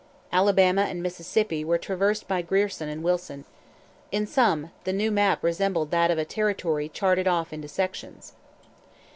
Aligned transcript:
Alabama 0.33 0.81
and 0.85 1.03
Mississippi 1.03 1.63
were 1.63 1.77
traversed 1.77 2.27
by 2.27 2.41
Grierson 2.41 2.89
and 2.89 3.03
Wilson. 3.03 3.45
In 4.11 4.25
sum, 4.25 4.71
the 4.83 4.93
new 4.93 5.11
map 5.11 5.43
resembled 5.43 5.91
that 5.91 6.09
of 6.09 6.17
a 6.17 6.25
territory 6.25 6.89
charted 6.89 7.27
off 7.27 7.53
into 7.53 7.67
sections. 7.67 8.33